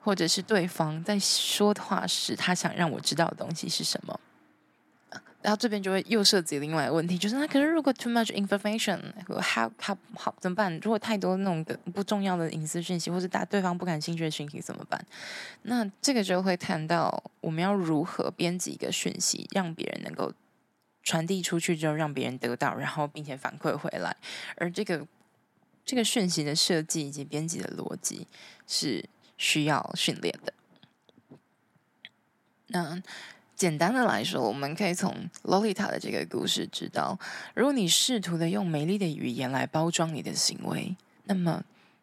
[0.00, 4.18] 或者是对方在说话时，他想让我知道的东西是什么。
[5.42, 10.78] 然后这边就会又涉及另外一个问题，就是那可是如果 too much information，how how 好怎么办？
[10.80, 15.02] 如果太多那种不重要的隐私讯息，或者大对方不感兴趣的讯息怎么办？
[15.62, 20.30] 那这个就会谈到我们要如何编辑一个讯息，让别人能够
[21.02, 24.14] 传递出去之后，让别人得到，然后并且反馈回来。
[24.56, 25.06] 而这个
[25.86, 28.26] 这个讯息的设计以及编辑的逻辑
[28.66, 30.52] 是需要训练的。
[32.66, 33.02] 那。
[33.60, 37.18] 简单的来说，我们可以从洛丽塔的这个故事知道，
[37.54, 41.62] 如果你试图的用美丽的语言来包装你的行为，那么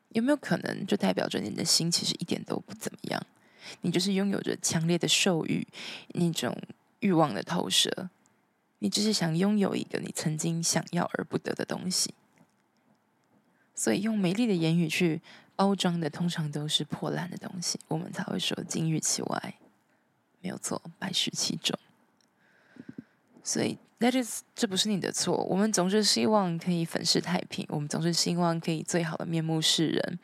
[0.10, 3.20] 有没有可能就代表着你的心其实一点都不怎么样？
[3.82, 5.66] 你就是拥有着强烈的兽欲，
[6.10, 6.56] 那种
[7.00, 8.12] 欲望的投射，
[8.78, 12.14] 你只是想拥有一个你曾经想要而不得的东西。
[13.74, 15.22] 所以用美丽的言语去
[15.56, 19.56] 包装的，通常都是破烂的东西，我们才会说金玉其外，
[20.42, 21.78] 没有错，百事其中。
[23.44, 25.38] 所以，that is，这不是你的错。
[25.46, 30.20] 我们总是希望可以粉饰太平，我们总是希望可以最好的面目示人。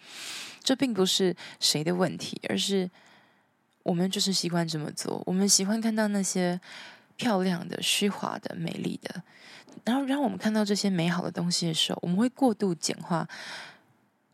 [0.62, 2.90] 这并不是谁的问题，而是
[3.84, 5.22] 我们就是习惯这么做。
[5.26, 6.60] 我们喜欢看到那些
[7.16, 9.24] 漂亮的、虚华的、美丽的。
[9.84, 13.28] 然后，让我们看到这些美好的东西的时候，我们会过度简化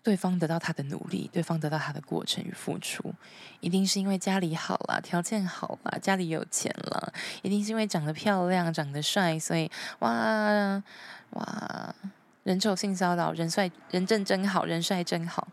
[0.01, 3.13] 对方得到他的努力，对方得到他的过程与付出。
[3.59, 10.81] 一定是因为家里好啦，条件好啦，家里有钱了，一定是因为长得漂亮、长得帅，所以哇
[11.31, 11.95] 哇，
[12.43, 15.47] 人丑性骚扰，人帅人正真好，人帅真好。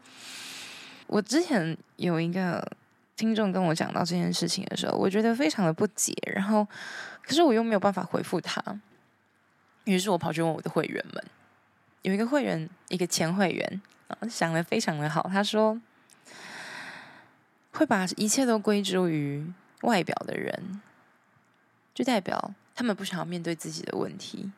[1.08, 2.66] 我之前有一个
[3.16, 6.66] 听众跟我讲到这件事情的时候，我觉得非常的不解，然后
[7.22, 8.62] 可是我又没有办法回复他。
[9.84, 11.24] 于是我跑去问我的会员们，
[12.02, 13.80] 有一个会员，一个前会员，
[14.28, 15.28] 想得非常的好。
[15.32, 15.80] 他说，
[17.72, 20.80] 会把一切都归咎于外表的人，
[21.94, 24.50] 就代表他们不想要面对自己的问题，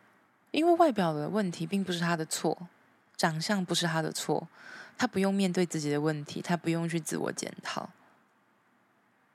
[0.51, 2.69] 因为外表的问题并不是他的错，
[3.17, 4.49] 长相不是他的错，
[4.97, 7.91] 他不用面对自己的问题，他不用去自我检讨，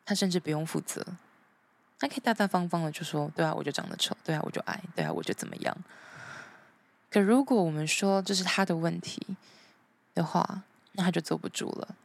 [0.06, 1.06] 他甚至不用负责。
[2.00, 5.78] 他可以大大方方的就说：“对啊，我就长得丑；对啊，我就矮；对啊，我就怎么样。”
[7.10, 9.38] 可如果我们说这是他的问题
[10.14, 11.96] 的话，那他就坐不住了。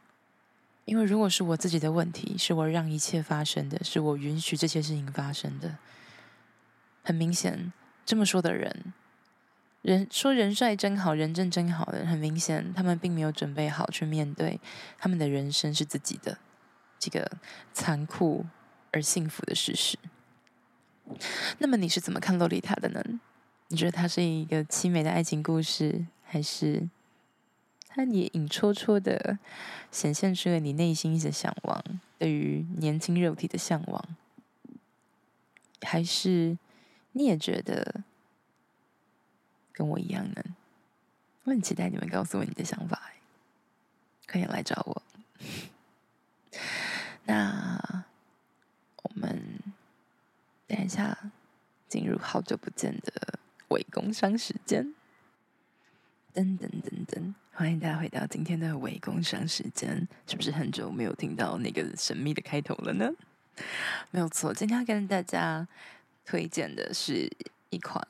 [0.85, 5.77] 因为如果是我自己的问题，是我让一切发生的，是我允许这些事情发生的。
[7.03, 7.71] 很明显，
[8.05, 8.93] 这么说的人，
[9.81, 14.59] 人说人帅真好，人正真好的，很明显，他们并没有准备好去面对
[14.97, 16.37] 他们的人生是自己的
[16.97, 17.37] 这个
[17.73, 18.45] 残酷。
[18.91, 19.99] 而幸福的事实。
[21.59, 23.03] 那么你是怎么看洛丽塔的呢？
[23.67, 26.89] 你觉得它是一个凄美的爱情故事，还是
[27.89, 29.37] 它也隐戳戳的
[29.91, 31.83] 显现出了你内心的向往，
[32.17, 34.15] 对于年轻肉体的向往？
[35.81, 36.57] 还是
[37.11, 38.03] 你也觉得
[39.73, 40.43] 跟我一样呢？
[41.43, 43.11] 我很期待你们告诉我你的想法，
[44.25, 45.01] 可以来找我。
[47.25, 48.05] 那。
[49.01, 49.59] 我们
[50.67, 51.31] 等一下
[51.87, 54.93] 进入好久不见的伪工商时间，
[56.33, 60.07] 噔噔噔噔，欢迎大家回到今天的伪工商时间。
[60.25, 63.11] 是不是很久没有听到那个神秘的开头了呢？
[64.11, 65.67] 没有错，今天要跟大家
[66.23, 67.29] 推荐的是
[67.69, 68.01] 一款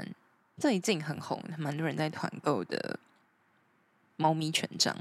[0.60, 3.00] 最近很红、蛮多人在团购的
[4.18, 4.96] 猫咪权杖。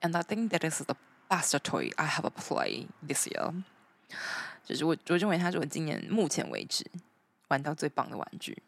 [0.00, 0.96] And I think that is the
[1.28, 3.62] best toy I have played this year.
[4.64, 6.90] 就是我，我认为它是我今年目前为止
[7.48, 8.62] 玩到最棒的玩具。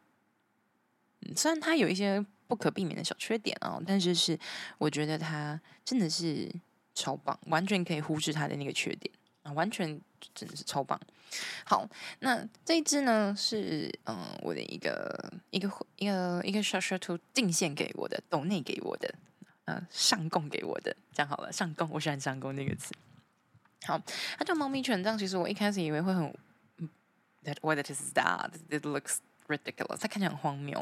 [1.20, 4.38] 嗯，虽然它有一些不可避免的小缺点哦，但是是
[4.78, 6.50] 我觉得它真的是
[6.94, 10.00] 超棒，完全可以忽视它的那个缺点啊，完全
[10.35, 11.00] 真的是超棒。
[11.64, 11.88] 好，
[12.20, 19.12] 那这一支呢是嗯我的一个一个一个一个小小图进献给我的，抖内给我的，
[19.64, 22.94] 呃，上供给我的，这样好了，上供，我喜欢上供那个词。
[23.85, 24.00] 好，
[24.38, 25.18] 它叫猫咪权杖。
[25.18, 26.32] 其实我一开始以为会很
[27.44, 30.78] ，that what it is that it looks ridiculous，它看起来很荒谬，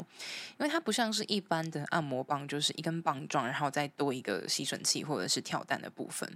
[0.57, 6.29] 因为它不像是一般的按摩棒，就是一根棒状，然后再多一个吸吮器或者是跳蛋的部分。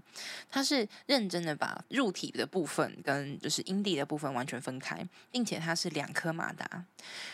[0.49, 6.85] 它是认真的把入体的部分跟就是阴蒂的部分完全分开，并且它是两颗马达。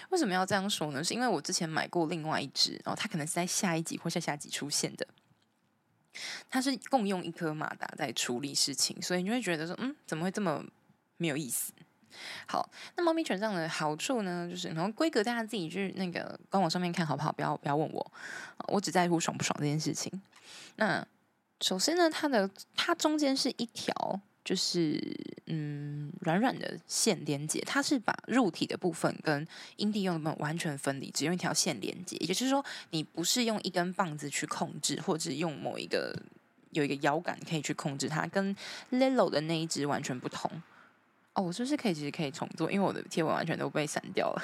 [0.10, 1.04] 为什么要这样说呢？
[1.04, 5.08] 是因为我之前买过另外一只，然后它可能是在下一集或下下集出现的。
[6.50, 10.64] 它是共用一颗马达在处理事情，所以你会觉得说，嗯，怎么会这么
[11.18, 11.74] 没有意思？
[12.48, 17.32] 好，那猫咪权杖的好处呢，就是然后规格大家自己去那个官网上面看好不好？
[17.32, 18.12] 不要不要问我，
[18.68, 20.12] 我只在乎爽不爽这件事情。
[20.76, 21.06] 那
[21.62, 24.22] 首先呢，它的它中间是一条。
[24.46, 25.02] 就是
[25.48, 32.16] 嗯，软软的线连接，它是把入体的部分跟阴蒂用的部分完全分离，只用一条线连接。
[32.18, 36.16] 也就是说，你不是用一根棒子去控制，或者用某一个
[36.70, 38.56] 有一个摇杆可以去控制它，跟
[38.92, 40.62] Lelo 的那一只完全不同。
[41.36, 42.72] 哦，我是不是可以其实可以重做？
[42.72, 44.42] 因为我的贴文完全都被删掉了，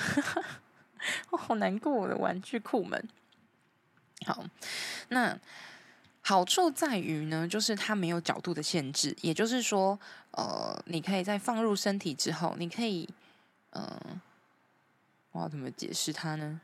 [1.32, 3.10] 我好难过，我的玩具库们。
[4.26, 4.46] 好，
[5.10, 5.40] 那。
[6.24, 13.10] 好处在于呢，就是它没有角度的限制，也就是说，呃，你可以在放入身体之后，你可以
[13.72, 14.22] 嗯、呃，
[15.32, 16.62] 我要怎么解释它呢？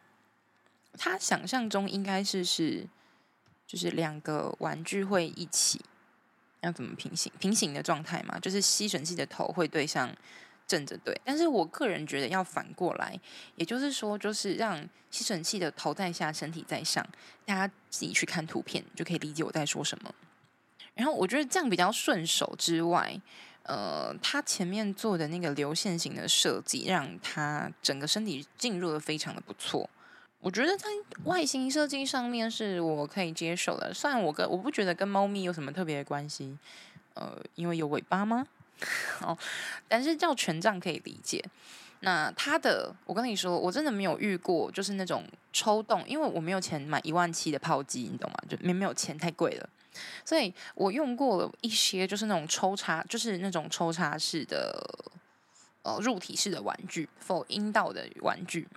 [0.95, 2.85] 他想象中应该是是，
[3.65, 5.81] 就是两个玩具会一起，
[6.67, 8.37] 要怎么平行平行的状态嘛？
[8.39, 10.13] 就是吸尘器的头会对向
[10.67, 13.19] 正着对，但是我个人觉得要反过来，
[13.55, 14.77] 也就是说，就是让
[15.09, 17.05] 吸尘器的头在下，身体在上，
[17.45, 20.13] 大家自己去看图片就可以理解我在说什么。
[20.93, 23.17] 然后我觉得这样比较顺手之外，
[23.63, 29.89] 呃，它前面做的那个流线型的设计，让它整个身体进入的非常的不错。
[30.39, 30.87] 我觉得在
[31.25, 36.57] 外形设计上面是我可以接受的，虽然我跟我不觉得跟猫咪有什么特别的关系，
[37.15, 38.45] 呃，因为有尾巴吗？
[39.21, 39.37] 哦，
[39.87, 41.43] 但是叫权杖可以理解。
[42.01, 48.37] 那它的，我跟你说，我真的没有遇过，就是那种抽动，因为我没有钱买一万七的炮机，你懂吗？
[48.47, 49.67] 就没没有钱，太贵了。
[50.23, 54.79] 所以我用过了一些，就是那种抽插，就是那种抽插式的，
[55.81, 58.67] 呃，入体式的玩具，for 阴道的玩具。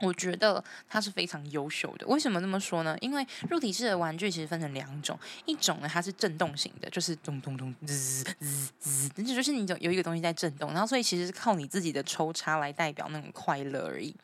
[0.00, 2.06] 我觉得它是非常优秀的。
[2.06, 2.96] 为什么这么说呢？
[3.00, 14.14] 因为入体式的玩具其实分成两种，一种呢它是震动型的，就是咚咚咚滋滋滋，那就是你有一个东西在震动，然后所以其实是靠你自己的抽插来代表那种快乐而已。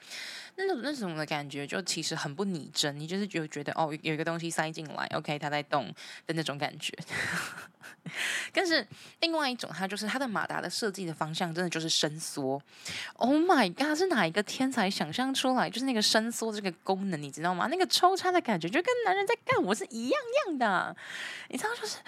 [0.57, 5.93] 那种那种的感觉就其实很不拟真，你就是觉觉得哦，有一个东西塞进来，OK，它在动
[6.27, 6.93] 的那种感觉。
[8.53, 8.87] 但是
[9.21, 12.61] 另外一种，它就是它的马达的设计的方向，真的就是伸缩。
[13.15, 15.69] Oh my god，是哪一个天才想象出来？
[15.69, 17.67] 就是那个伸缩这个功能，你知道吗？
[17.71, 20.97] 那个抽插的感觉就跟男人在干我是一样样的，
[21.49, 21.99] 你知道就是。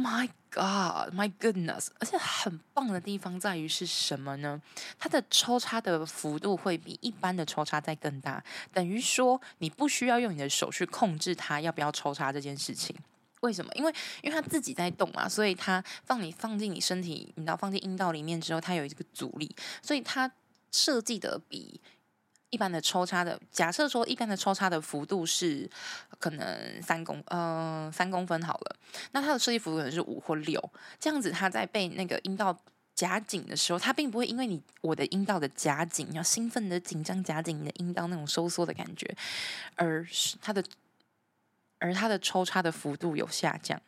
[0.00, 1.88] My God, my goodness！
[1.98, 4.62] 而且很棒的地方在于是什么呢？
[4.96, 8.40] 它的抽插的幅度会比一般的抽插再更大，
[8.72, 12.94] 等于说你不需要用你的手去控制它要不要抽插这件事情。
[13.40, 13.72] 为什么？
[13.74, 13.92] 因为
[14.22, 20.30] 因为它自己在动嘛，所以它放你放进你身体，你知道放进阴道里面之后，它有一个阻力，所以它
[20.70, 21.80] 设计的比。
[22.50, 25.68] 一般的抽插的，假设说一般的抽插的幅度是
[26.18, 28.76] 可能三公呃三公分好了，
[29.12, 32.58] 那它的设计幅度可能是五或六，这样子它在被那个阴道
[32.94, 39.14] 夹紧的时候，它并不会因为你我的阴道的夹紧，要兴奋的紧张夹紧你的阴道那种收缩的感觉，
[39.76, 40.64] 而是它的
[41.78, 43.80] 而它的抽插的幅度有下降。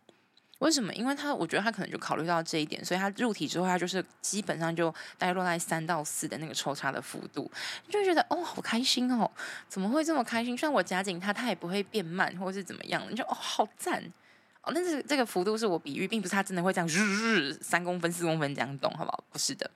[0.61, 0.92] 为什么？
[0.94, 7.50] 因为他，我觉得他可能就考虑到这一点，所以他入体之后，他就是基本上就大概落在三到四的那个抽插的幅度，
[7.88, 9.30] 就觉得哦，好开心哦，
[9.68, 10.54] 怎么会这么开心？
[10.56, 14.04] 虽然我夹紧它，它也不会变慢，或是怎么样，你就哦，好赞
[14.61, 14.70] 哦。
[14.74, 19.24] 但是这个幅度是我比喻，并不是他真的会这样日日三公分、四公分这样动，好不好？
[19.32, 19.70] 不是的。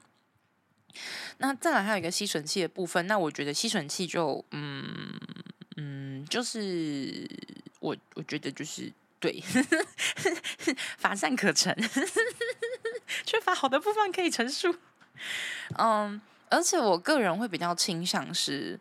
[1.38, 5.18] 那再来还有一个吸吮器的部分，那我觉得吸吮器就嗯
[5.78, 7.26] 嗯，就是
[7.80, 8.92] 我我觉得就是。
[9.24, 9.42] 对，
[10.98, 11.74] 乏善可陈，
[13.24, 14.76] 缺乏好的部分可以陈述。
[15.78, 16.20] 嗯，
[16.50, 18.78] 而且我个人会比较倾向是。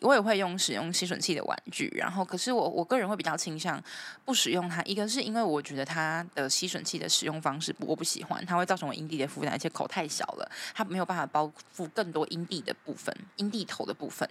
[0.00, 3.82] 我也会用使用吸吮器的玩具，然后可是我我个人会比较倾向
[4.24, 4.82] 不使用它。
[4.84, 14.26] 一个是因为我觉得它的吸吮器的使用方式我不喜欢，它会造成我阴蒂的负担，而且口太小了，它没有办法包覆更多阴蒂的部分、阴蒂头的部分，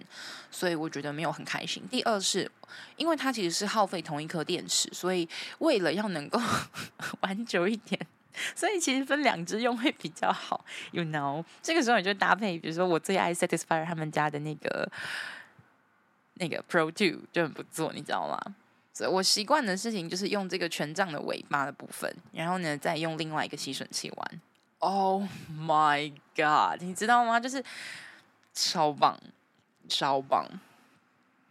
[0.50, 1.82] 所以我觉得没有很开心。
[1.88, 2.50] 第二是
[2.96, 5.28] 因为它其实是耗费同一颗电池，所以
[5.60, 6.40] 为了要能够
[7.20, 8.04] 玩久一点，
[8.56, 10.64] 所以其实分两支用会比较好。
[10.90, 14.90] You know，这个时候你就搭配，比如说我最爱 Satisfyer 他们家的那个。
[16.40, 18.56] 那个 Pro Two 就很不错，你知道吗？
[18.92, 24.40] 所以我习惯的事情就是用这个权杖的尾巴的部分，然后呢，再用另外一个吸吮器玩。
[24.80, 25.22] Oh
[25.58, 27.38] my god，你知道吗？
[27.38, 27.62] 就是
[28.52, 29.18] 超棒，
[29.88, 30.46] 超棒。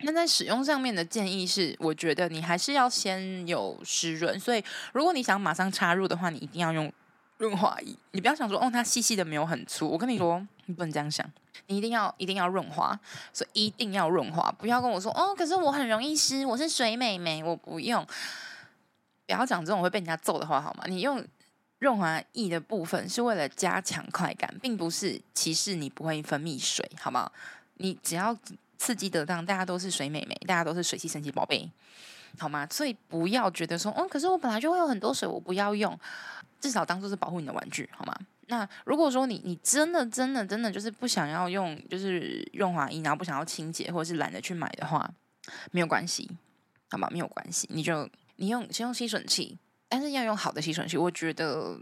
[0.01, 4.63] 那在使用上面的建议是，我觉得你还是要先有湿润，所以
[4.93, 6.91] 如果你想马上插入的话，你一定要用
[7.39, 7.95] 润滑液。
[8.11, 9.89] 你不要想说，哦，它细细的没有很粗。
[9.89, 11.25] 我跟你说，你不能这样想。
[11.67, 12.97] 你一定要一定要润滑，
[13.33, 18.05] 所以一定要润滑，不要跟我说哦，可是我很容易湿，我是水美眉，我不用。
[19.25, 20.83] 不要讲这种会被人家揍的话好吗？
[20.87, 21.23] 你用
[21.77, 27.31] 润滑液的部分是为了加强快感，并不是歧视你不会分泌水，好吗？
[27.75, 28.35] 你只要
[28.77, 31.69] 刺激得当，大家都是水美眉，大家都是水系神奇宝贝，
[32.39, 32.67] 好吗？
[32.71, 35.97] 所以不要觉得说哦，可是我本来就会有很多水，我不要用，
[36.59, 38.15] 至少当做是保护你的玩具，好吗？
[38.47, 45.07] 那如果说你你真的真的真的就是不想要用就是润滑液，然后不想要清洁，或者是懒得去买的话，
[45.71, 46.27] 没有关系，
[46.89, 50.97] 好吧，没有关系，你就你用先用吸吮器，但是要用好的吸吮器。
[50.97, 51.79] 我觉得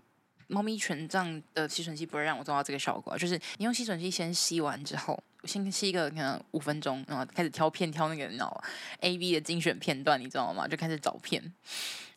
[0.48, 8.64] 猫咪权杖的吸吮器不会让我做到这个效果，就是你用吸吮器先吸完之后，先吸一个可能五分钟，然后开始挑片挑那个你知道
[9.00, 10.68] A V 的精选片段，你知道吗？
[10.68, 11.42] 就开始找片，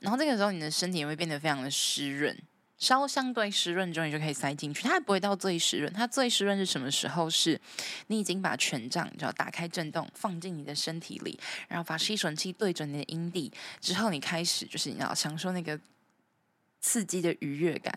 [0.00, 2.36] 然后这个时候你的身体也会变得非常的湿润。
[2.80, 4.82] 稍相对湿润之后，你就可以塞进去。
[4.82, 7.28] 它还不会到最湿润，它最湿润是什么时候？
[7.30, 7.60] 是
[8.08, 15.78] 你已经把权杖，你知道打开震动，放进你的身体里，然后把吸吮器对准你的阴蒂之后，你开始就是你要享受那个
[16.80, 17.94] 刺激的愉悦感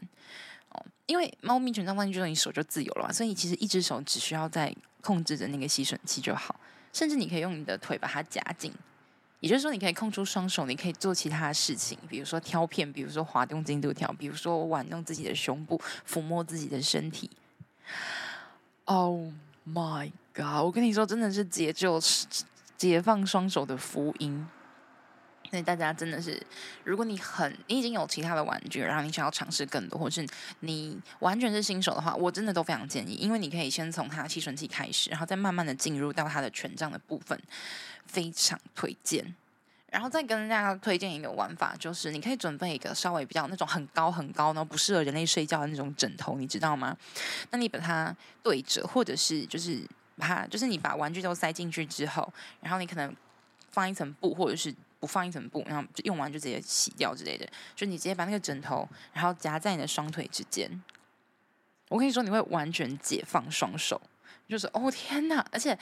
[0.69, 0.85] 哦。
[1.05, 6.59] 因为猫咪权杖放进去之后，你手就自由了嘛，所以你其实一只手只需要在控制着那个吸吮器就好，
[6.91, 8.73] 甚至你可以用你的腿把它夹紧。
[9.43, 15.77] 也就是说，你可以空出双手，你可以做其他的事情，比如说挑片，比如说滑动进度条，比如说玩弄自己的胸部，
[16.09, 17.29] 抚摸自己的身体。
[18.85, 19.33] Oh
[19.67, 20.63] my god！
[20.63, 21.99] 我跟你说，真的是解救、
[22.77, 24.47] 解放双手的福音。
[25.53, 26.41] 所以大家真的是，
[26.83, 30.27] 如果你很，你已经有其他的玩具，然后你想要尝试更多，或是
[30.61, 37.39] 你完全是新手的话，我真的都非常建议，因为你可以先从它吸尘器开始，然后再慢慢的进入到它的权杖的部分。
[38.07, 39.33] 非常推荐，
[39.89, 46.97] 然后再跟大家推荐一个玩法，就是你可以准备一个稍微比较那种很高很高，然后不适合人类睡觉的那种枕头，你知道吗？
[47.51, 49.79] 那你把它对折，或者是就是
[50.17, 53.15] 把它，就是你把玩具都塞进去之后，然后你可能
[53.71, 57.45] 放一层布，或者是不放一层布，然后就用完就直接洗掉之类的，
[57.75, 60.81] 就你直接把那个枕头，然后夹在你的双腿之间。
[61.89, 64.01] 我跟你说，你会完全解放双手，
[64.47, 65.77] 就是哦天哪，而且。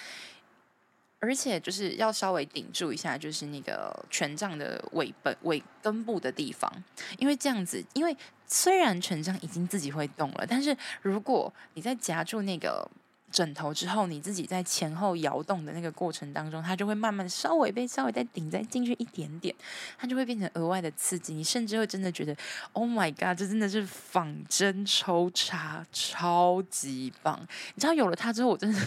[1.24, 6.84] 而且就是要稍微顶住一下，就是那个权杖的尾本尾根部的地方，
[7.20, 8.18] 因为这样子，因为
[8.48, 12.90] 虽然权杖已经自己会动了，但是如果你在夹住那个
[13.32, 19.56] 枕头之后，你自己在前后摇动的那个过程当中，它就会慢慢稍微被稍微再顶再进去一点点，
[19.98, 22.36] 它就会变成额外的刺激，你甚至会真的觉得
[22.74, 27.40] ，Oh my god，这真的是仿真抽插，超级棒！
[27.74, 28.80] 你知道有了它之后，我真的。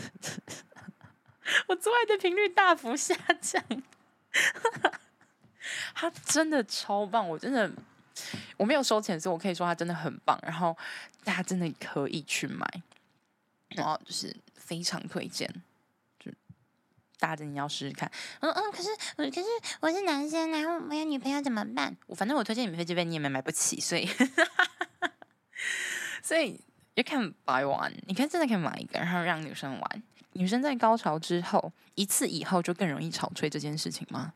[1.68, 3.62] 我做爱的频率大幅下降，
[5.94, 7.70] 它真的超棒，我真的
[8.56, 10.38] 我没有收钱，所以我可以说它真的很棒。
[10.42, 10.74] 然后
[11.22, 12.66] 大家真的可以去买，
[13.74, 15.48] 然后就是非常推荐，
[16.18, 16.30] 就
[17.18, 18.10] 大家真的要试试看。
[18.40, 19.46] 嗯嗯，可是可是
[19.80, 21.96] 我是男生，然后没有女朋友怎么办？
[22.06, 24.08] 我反正我推荐你们飞机杯，你也没买不起，所以
[26.22, 26.60] 所以
[26.94, 30.02] you can buy one，你可以真的可以买一个，然后让女生玩。
[30.32, 34.32] 女生在高潮之后一次以后就更容易潮吹这件事情吗？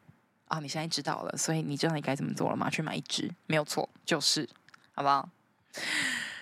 [0.47, 2.71] 啊，你现在知道了，所以你知道你该怎么做了吗？
[2.71, 4.49] 去买一支，没有错，就是，
[4.95, 5.29] 好不好？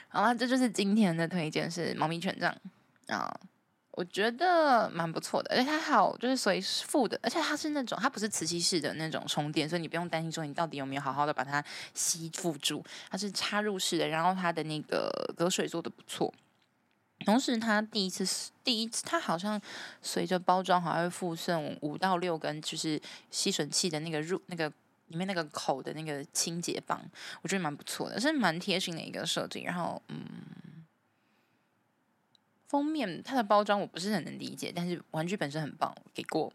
[0.08, 2.54] 好了，这就是今天的推荐，是猫咪权杖
[3.08, 3.40] 啊，
[3.92, 16.32] 我觉得蛮不错的，而且它好就是随附的，而且它是那种它不是磁吸式的那种充电，所以你不用担心说你到底有没有好好的把它吸附住，它是插入式的，然后它的那个隔水做的不错。
[17.24, 19.58] 同时，它第一次，第一次，它好像
[20.02, 23.00] 随着包装还会附送五到六根，就是
[23.30, 24.70] 吸吮器的那个入那个
[25.06, 27.00] 里面那个口的那个清洁棒，
[27.40, 29.62] 我觉得蛮不错的，是蛮贴心的一个设计。
[29.62, 30.18] 然后，嗯，
[32.66, 36.52] 封面它的包装我不是很能理解，但是玩具本身很棒，给过。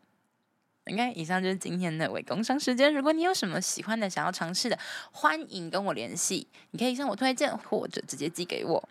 [0.88, 2.93] 应该以上就是今天的伪工商时间。
[2.93, 4.78] 如果你有什么喜欢的、想要尝试的，
[5.12, 8.89] 欢迎跟我联系，你可以向我推荐，或者直接寄给我。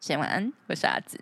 [0.00, 1.20] 先晚安，我是阿紫。